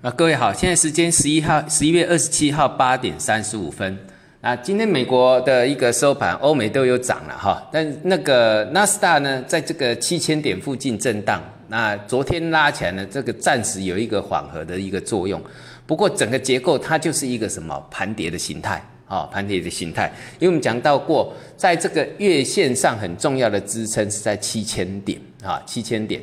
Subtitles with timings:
[0.00, 3.98] 啊，各位好，现在时间十一号十一月二十七号八点三十五分。
[4.40, 11.42] 啊，今天美国的一个收盘，欧美都有涨了哈，但那个纳斯达呢，在这个七千点附近震荡。
[11.66, 15.42] 那昨天拉起来呢，这个暂时有一个缓和的一个作用。
[15.84, 20.08] 不过整个结构它就是一个什么盘跌的形态啊，盘跌的形态。
[20.38, 26.22] 因为我们讲到过，在这个月线上很重要的支撑是在七千点啊，七千点。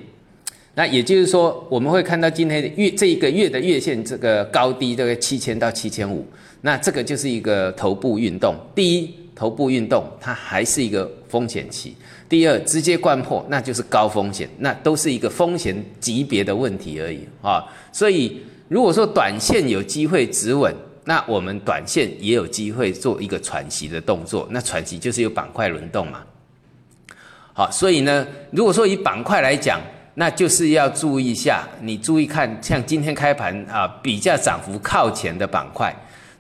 [0.77, 6.27] 那也就是说，我们会看到今天的月这一个月的月线这个高低大概七千到七千五，
[6.61, 8.53] 那这个就是一个头部运动。
[8.75, 11.91] 第一，头部运动它还是一个风险期；
[12.27, 17.63] 第二，直接贯破那就是高风险，那都是一个风险级别的问题而已啊。
[17.93, 24.45] 所以，如果说短线有机会止稳，那我们短线也有机会做一个喘息的动作。
[24.51, 26.21] 那喘息就是有板块轮动嘛。
[27.53, 29.79] 好，所以呢，如果说以板块来讲，
[30.17, 35.93] 那就是要注意一下，你注意看，像今天开盘啊，比较涨幅靠前的板块，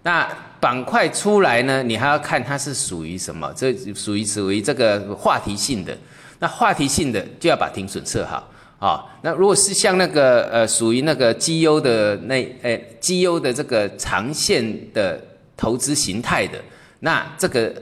[0.03, 0.25] 那
[0.61, 5.95] 板块出来呢，你还要看它是属于什么，这属于属于这个话题性的，
[6.39, 9.03] 那话题性的就要把停损设好啊。
[9.21, 15.21] 那如果是像那个呃，属于那个绩优的那诶绩优的这个长线的
[15.57, 16.57] 投资形态的，
[17.01, 17.73] 那这个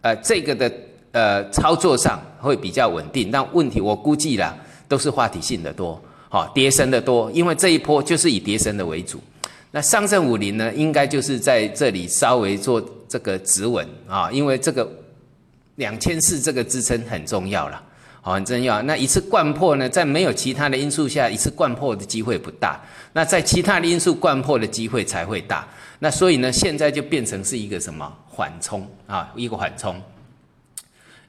[0.00, 0.72] 呃这个的
[1.12, 3.30] 呃操作上会比较稳定。
[3.30, 4.52] 但问题我估计啦。
[4.90, 9.20] 都是话题性的多，好，跌升的多，因为这一波就是以跌升的为主。
[9.70, 14.90] 那上证五零呢，应该就是在这里稍微做这个止稳啊，因为这个
[15.76, 17.80] 两千四这个支撑很重要了，
[18.20, 18.82] 好，很重要。
[18.82, 22.80] 那一次贯破呢，在没有其他的因素下，一次贯破的机会不大。
[23.12, 25.64] 那在其他的因素贯破的机会才会大。
[26.00, 29.94] 那所以呢，现在就变成是一个什么缓冲啊，一个缓冲。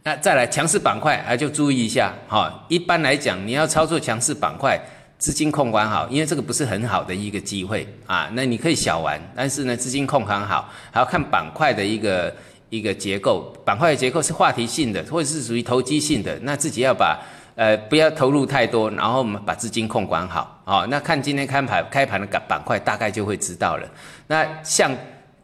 [0.03, 2.65] 那再来强势板块啊，就注意一下哈。
[2.67, 4.79] 一般来讲，你要操作强势板块，
[5.19, 8.27] 资金控管好，因为这个不是很好的一个机会啊。
[8.33, 12.33] 那你可以小玩，但是呢，资金控管好，还要看板块的一个
[12.69, 13.53] 一个结构。
[13.63, 17.19] 板块的结构是话题性的，或者是属于投机性的，那自己要把
[17.55, 20.83] 呃不要投入太多，然后我们把资金控管好啊。
[20.89, 23.87] 那看今天开盘开盘的板板块，大概就会知道了。
[24.25, 24.91] 那像。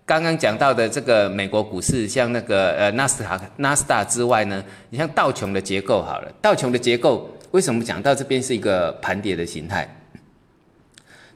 [0.07, 9.85] 刚刚讲到的这个美国股市，像那个呃纳斯达纳斯达之外呢，你像道琼的结构好了，道琼的结构为什么讲到这边是一个盘跌的形态？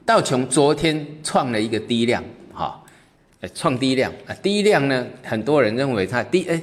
[0.06, 2.82] 道琼昨天创了一个低量，哈，
[3.54, 6.58] 创低量啊，低量呢，很多人认为它低，哎，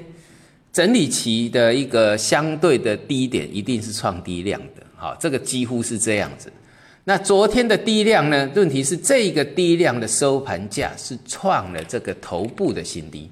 [0.73, 6.51] 整理期的一个相对的低点一定是创低量的，哈，这个几乎是这样子。
[7.05, 8.47] 那昨天的低量呢？
[8.55, 13.31] 问题是这个低量的收盘价是创了这个头部的新低，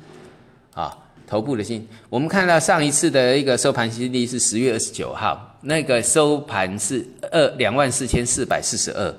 [0.74, 0.98] 啊，
[1.28, 1.88] 头部的新。
[2.10, 9.16] 我们看到上一次的一个收盘新低是十月二十九号，那个收盘是二两万四千四百四十二，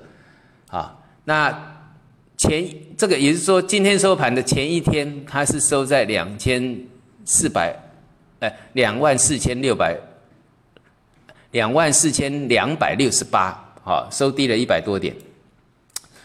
[0.77, 1.77] 啊，那
[2.37, 6.77] 前这个也是说今天收盘的前一天，它是收在两千
[7.25, 7.79] 四百，
[8.41, 9.97] 哎，两万四千六百，
[11.53, 13.67] 两万四千两百六十八。
[13.89, 15.17] 好，收低了一百多点，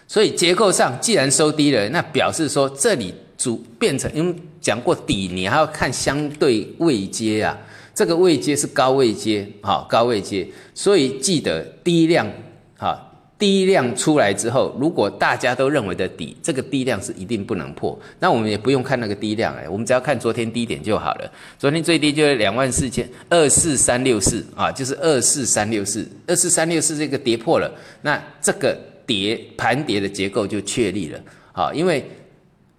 [0.06, 7.57] 所以结构上既然收低了，那表示说这里主变成，因为讲过底，你还要看相对位阶啊，
[7.96, 12.29] 这个位阶是高位阶，好，高位阶，所以记得低量，
[12.78, 13.12] 好。
[13.44, 21.30] 低量出来之后，如果大家都认为的底，这个低量是一定不能破，那我们也不用看那个低量哎，我们只要看昨天低点就好了。
[21.59, 27.70] 昨天最低就是两万四千二四三六四啊，就是二四三六四，二四三六四这个跌破了，
[28.02, 31.20] 那这个跌盘跌的结构就确立了
[31.52, 32.02] 啊，因为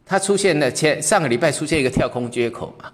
[0.07, 2.91] 它出现了前上个礼拜出现一个跳空缺口嘛，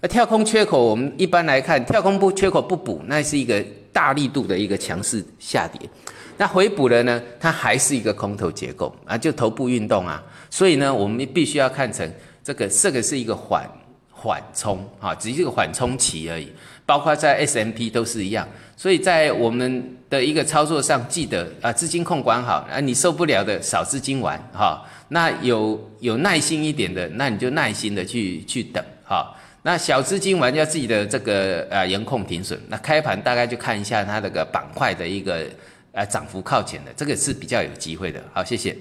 [0.00, 5.88] 那跳空缺口我们一般来看，跳空不缺口不补，那是一个大力度的一个强势下跌。
[6.38, 7.22] 那回补了呢？
[7.38, 10.20] 它还是一个空头结构啊，就头部运动啊，
[10.50, 12.10] 所以呢，我们必须要看成
[12.42, 13.68] 这个，这个是一个缓
[14.10, 16.50] 缓冲啊，只是一个缓冲期而已。
[16.84, 24.82] 包括在 S M P 都是一样，所以在我们的一个操作上，记得啊，资金控管好啊，你受不了的少资金玩哈。
[25.08, 29.32] 那有有耐心一点的，那你就耐心的去去等哈。
[29.62, 35.46] 那小资金玩家自己的这个呃严控停损，那开盘大概就看一下它这个板块的一个。
[35.94, 38.18] 呃，涨幅靠前的这个是比较有机会的。
[38.32, 38.74] 好，谢谢。